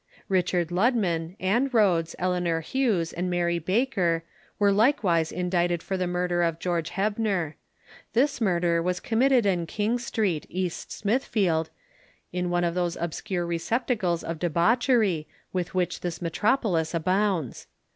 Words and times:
Richard 0.29 0.69
Ludman, 0.69 1.35
Ann 1.39 1.69
Rhodes, 1.71 2.15
Eleanor 2.17 2.61
Hughes, 2.61 3.13
and 3.13 3.29
Mary 3.29 3.59
Baker, 3.59 4.23
were 4.57 4.71
likewise 4.71 5.31
indicted 5.31 5.83
for 5.83 5.95
the 5.95 6.07
murder 6.07 6.41
of 6.41 6.57
George 6.57 6.89
Hebner. 6.89 7.53
This 8.13 8.41
murder 8.41 8.81
was 8.81 8.99
committed 8.99 9.45
in 9.45 9.67
King 9.67 9.99
street, 9.99 10.47
East 10.49 10.91
Smithfield, 10.91 11.69
in 12.33 12.49
one 12.49 12.63
of 12.63 12.73
those 12.73 12.95
obscure 12.97 13.45
receptacles 13.45 14.23
of 14.23 14.39
debauchery 14.39 15.27
with 15.53 15.75
which 15.75 15.99
this 16.01 16.19
metropolis 16.19 16.95
abounds. 16.95 17.67